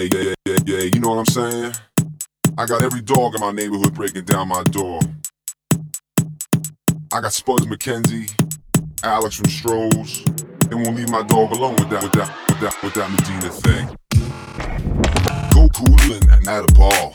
[0.00, 1.74] Yeah, yeah, yeah, yeah, you know what I'm saying?
[2.56, 4.98] I got every dog in my neighborhood breaking down my door.
[7.12, 8.32] I got Spuds MacKenzie,
[9.04, 10.24] Alex from Strohs.
[10.70, 13.50] They won't leave my dog alone with that, with that, with that, with that Medina
[13.50, 13.88] thing.
[15.52, 17.14] Go coolin' and at a ball.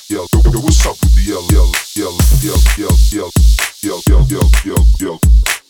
[0.11, 0.27] yell.
[0.33, 2.11] Yo, what's up with the yell, yell, yell,
[2.43, 3.31] yell, yell, yell,
[3.81, 5.19] yell, yell, yell, yell, yell,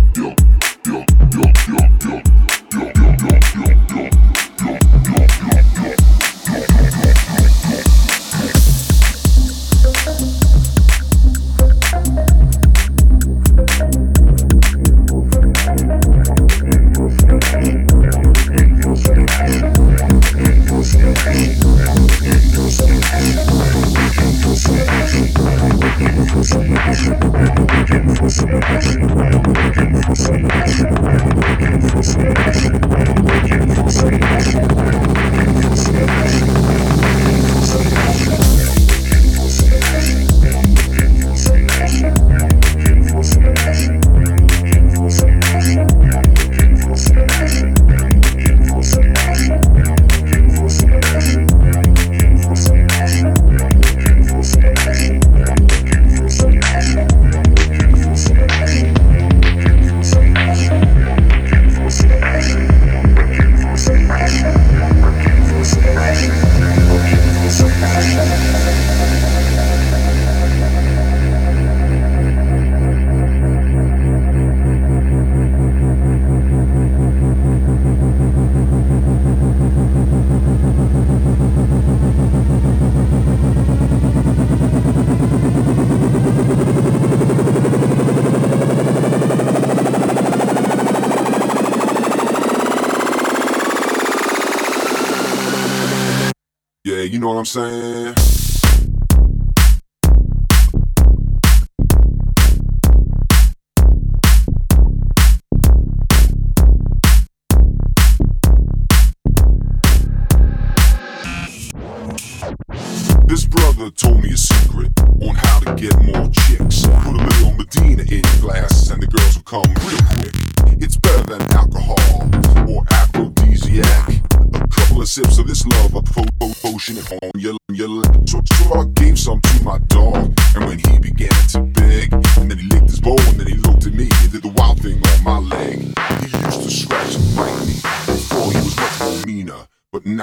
[97.44, 97.93] I'm saying?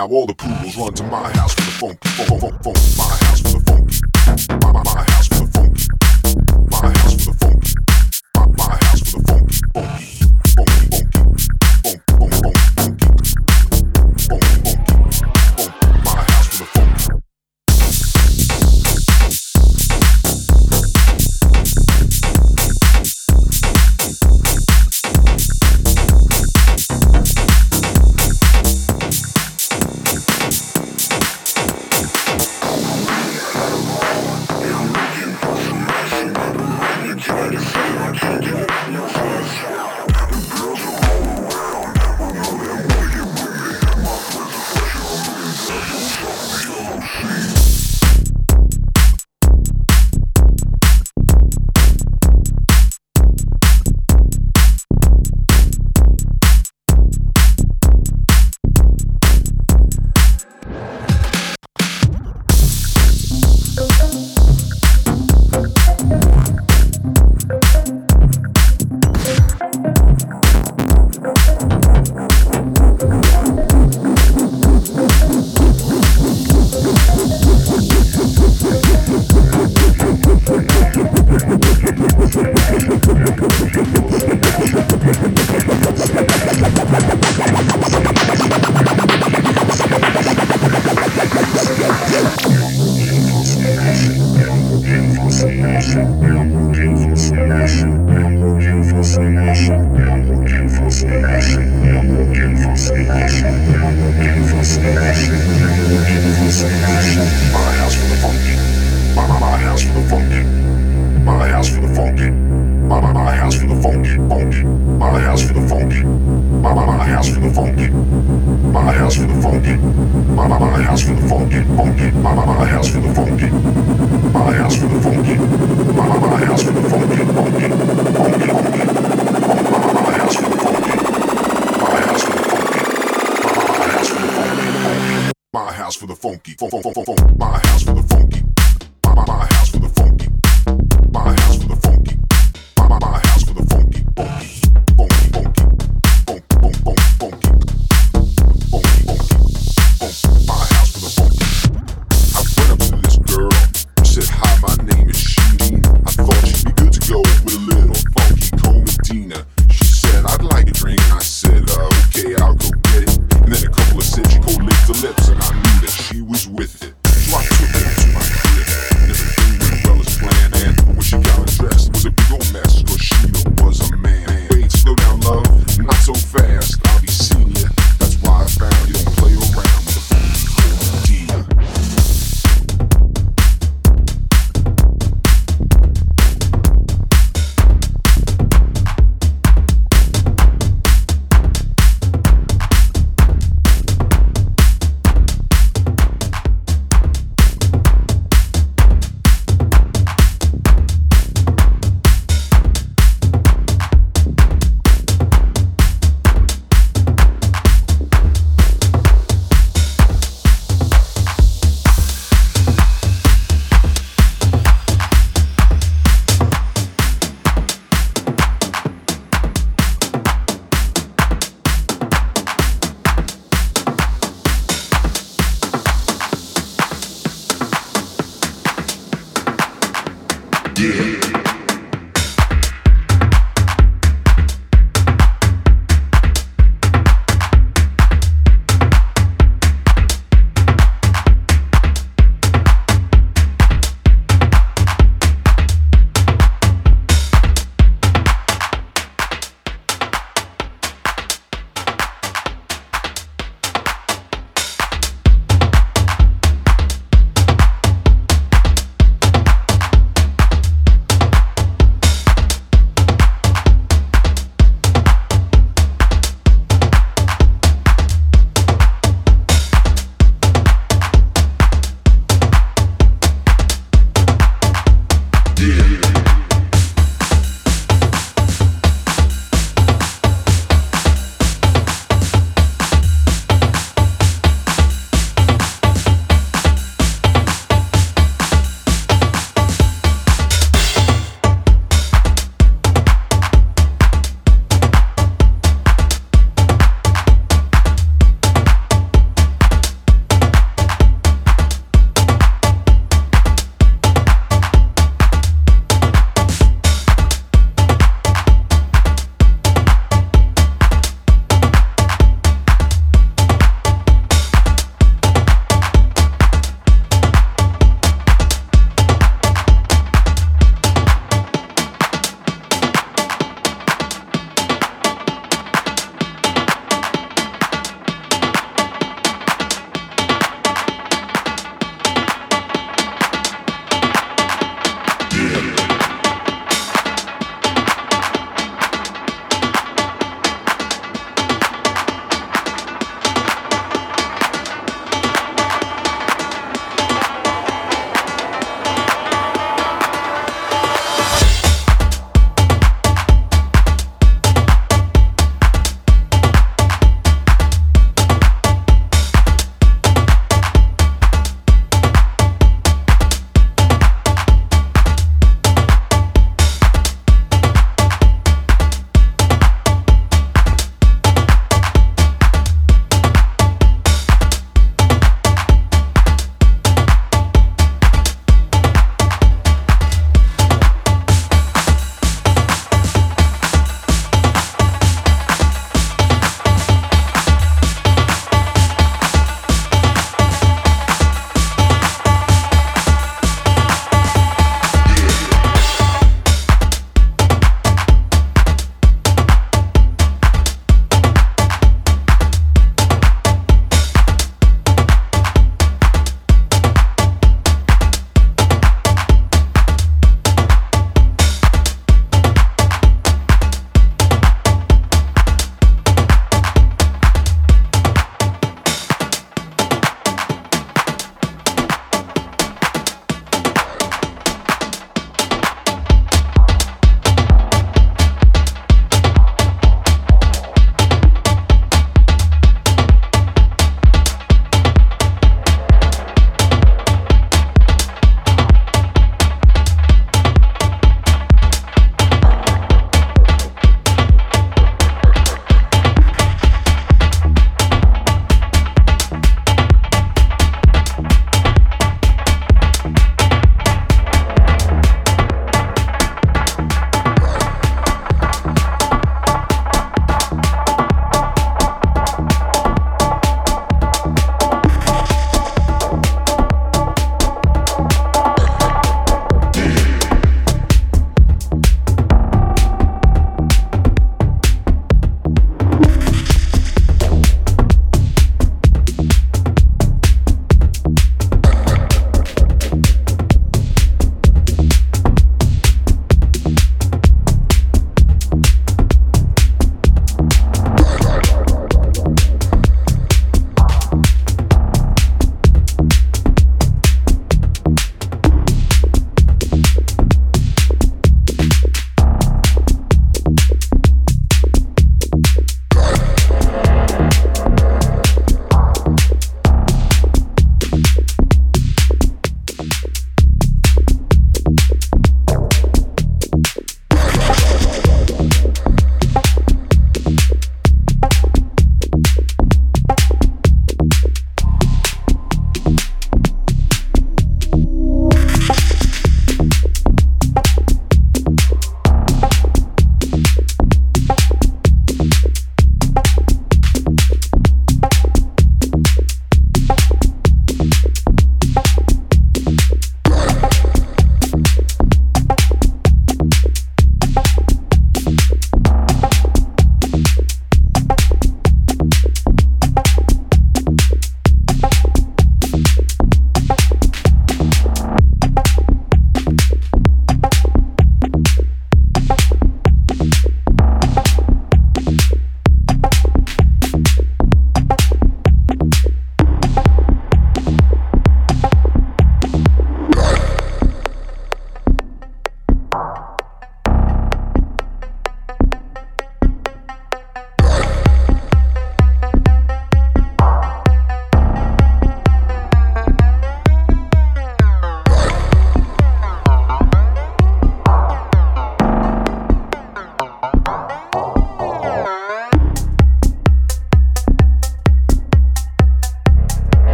[0.00, 2.76] Now all the poodles run to my house for the funk, funk, funk, funk.
[2.96, 4.62] My house for the funk.
[4.62, 5.09] My, my, my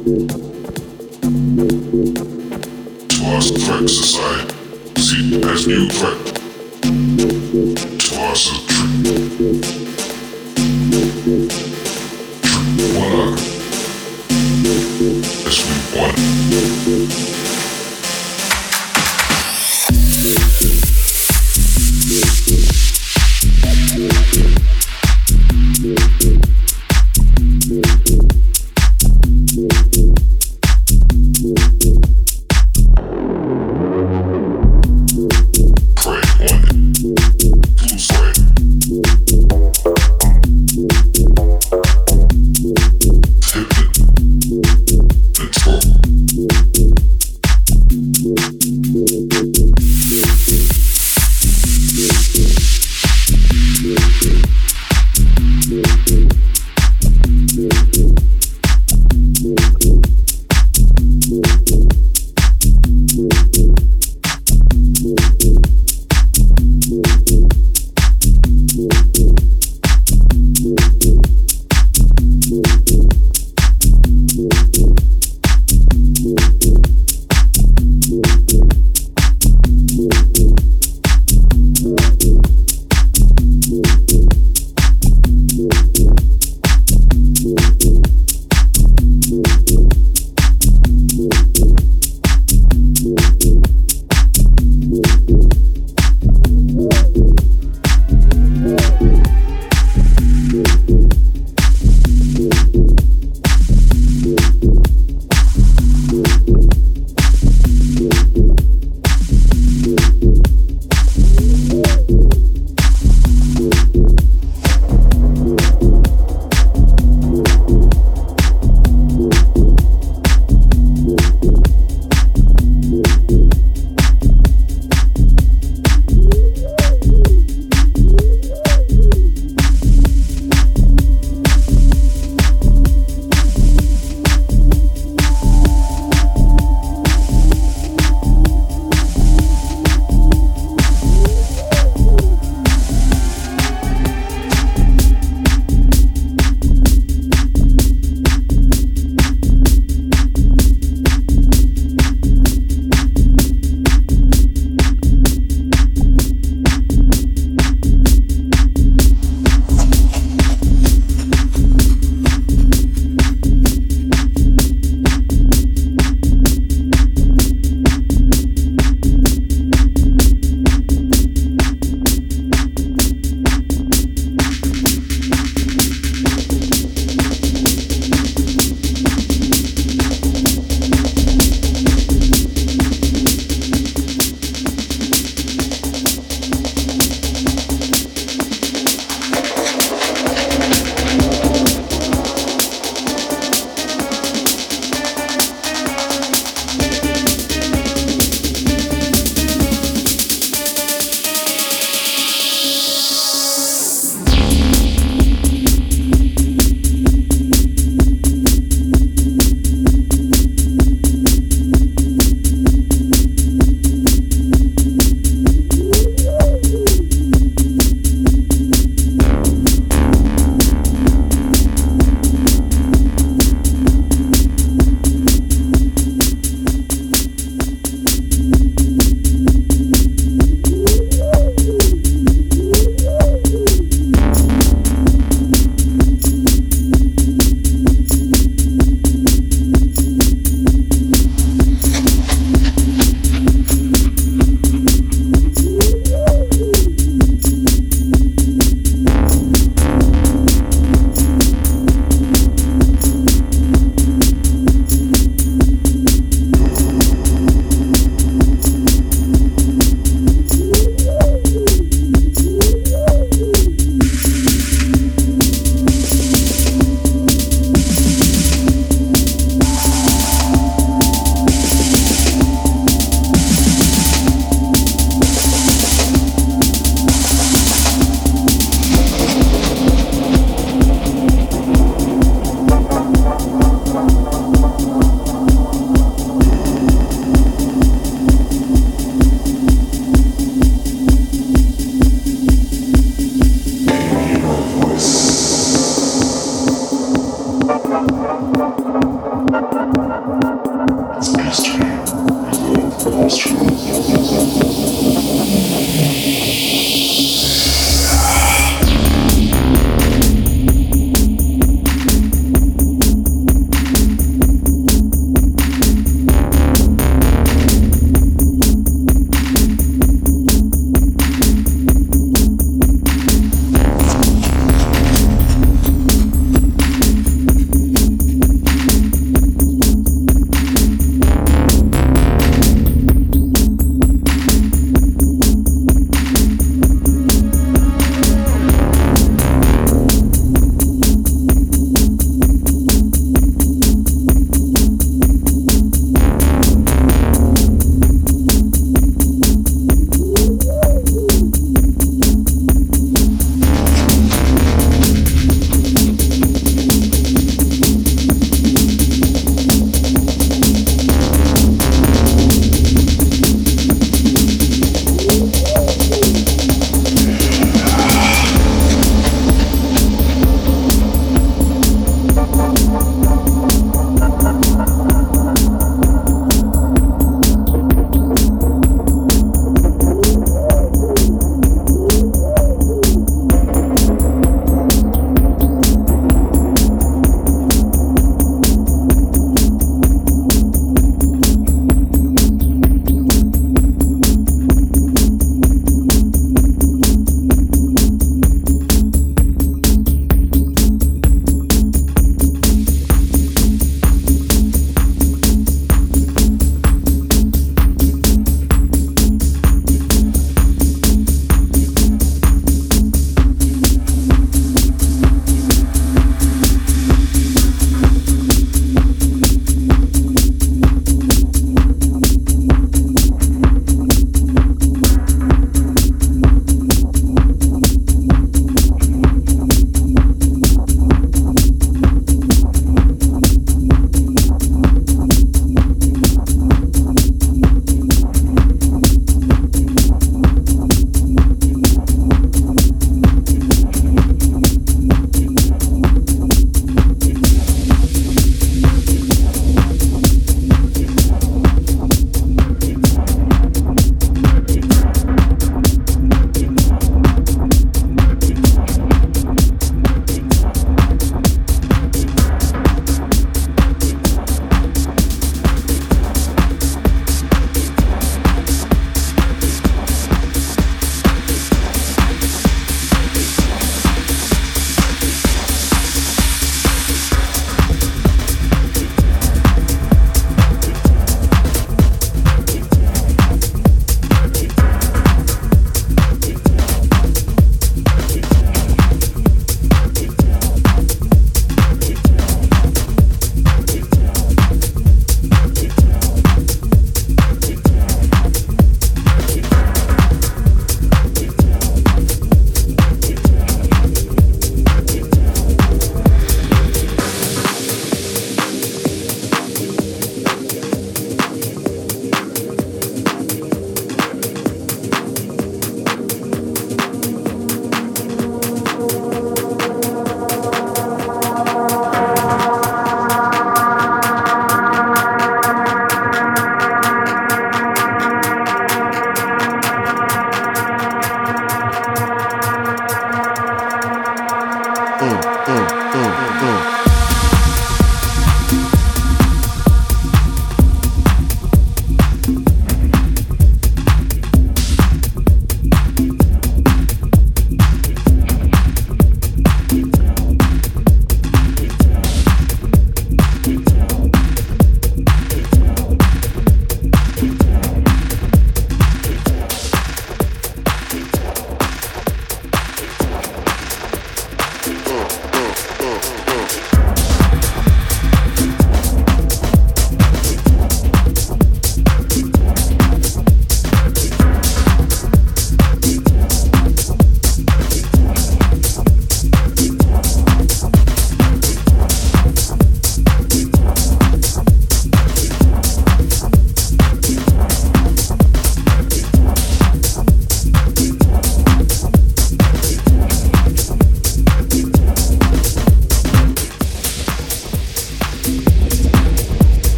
[0.00, 0.30] Twice
[3.50, 4.54] the crack society,
[4.96, 6.16] see as new crack.
[7.98, 8.69] Twice the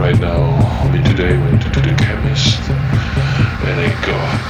[0.00, 0.56] right now.
[0.82, 4.49] I mean, today I went to the chemist and I got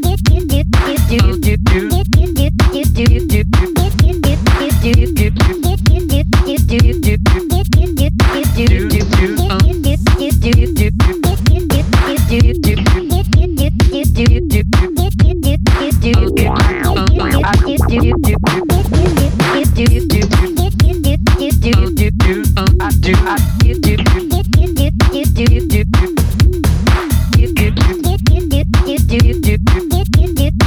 [29.11, 29.90] dip dip